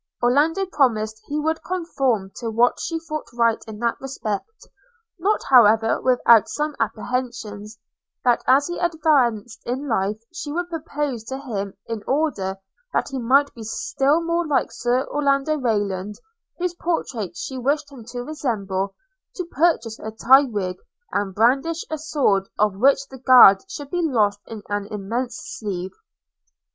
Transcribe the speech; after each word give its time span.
Orlando 0.23 0.65
promised 0.65 1.21
he 1.27 1.39
would 1.39 1.61
conform 1.63 2.31
to 2.37 2.49
what 2.49 2.79
she 2.79 2.97
thought 2.97 3.27
right 3.35 3.63
in 3.67 3.77
that 3.81 4.01
respect– 4.01 4.65
not 5.19 5.43
however 5.51 6.01
without 6.01 6.49
some 6.49 6.75
apprehensions, 6.79 7.77
that 8.23 8.43
as 8.47 8.65
he 8.65 8.79
advanced 8.79 9.61
in 9.63 9.87
life 9.87 10.19
she 10.33 10.51
would 10.51 10.69
propose 10.71 11.23
to 11.25 11.37
him, 11.37 11.75
in 11.85 12.01
order 12.07 12.57
that 12.91 13.09
he 13.09 13.19
might 13.19 13.53
be 13.53 13.61
still 13.63 14.23
more 14.23 14.47
like 14.47 14.71
Sir 14.71 15.05
Orlando 15.07 15.57
Rayland, 15.57 16.15
whose 16.57 16.73
portrait 16.73 17.37
she 17.37 17.59
wished 17.59 17.91
him 17.91 18.03
to 18.05 18.23
resemble, 18.23 18.95
to 19.35 19.45
purchase 19.51 19.99
a 19.99 20.09
tie 20.09 20.45
wig, 20.45 20.77
and 21.11 21.35
brandish 21.35 21.85
a 21.91 21.99
sword, 21.99 22.49
of 22.57 22.73
which 22.75 23.07
the 23.09 23.19
guard 23.19 23.61
should 23.69 23.91
be 23.91 24.01
lost 24.01 24.39
in 24.47 24.63
an 24.67 24.87
immense 24.87 25.39
sleeve. 25.59 25.91